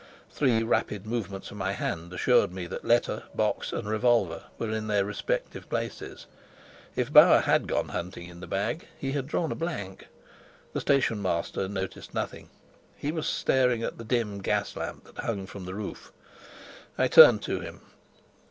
Three 0.31 0.63
rapid 0.63 1.05
movements 1.05 1.51
of 1.51 1.57
my 1.57 1.73
hand 1.73 2.11
assured 2.11 2.51
me 2.51 2.65
that 2.65 2.83
letter, 2.83 3.21
box, 3.35 3.71
and 3.71 3.87
revolver 3.87 4.45
were 4.57 4.71
in 4.71 4.87
their 4.87 5.05
respective 5.05 5.69
places. 5.69 6.25
If 6.95 7.13
Bauer 7.13 7.41
had 7.41 7.67
gone 7.67 7.89
hunting 7.89 8.27
in 8.27 8.39
the 8.39 8.47
bag, 8.47 8.87
he 8.97 9.11
had 9.11 9.27
drawn 9.27 9.51
a 9.51 9.53
blank. 9.53 10.07
The 10.73 10.81
station 10.81 11.21
master 11.21 11.67
noticed 11.67 12.15
nothing; 12.15 12.49
he 12.95 13.11
was 13.11 13.27
stating 13.27 13.83
at 13.83 13.99
the 13.99 14.03
dim 14.03 14.39
gas 14.41 14.75
lamp 14.75 15.03
that 15.03 15.23
hung 15.23 15.45
from 15.45 15.65
the 15.65 15.75
roof. 15.75 16.11
I 16.97 17.07
turned 17.07 17.43
to 17.43 17.59
him. 17.59 17.81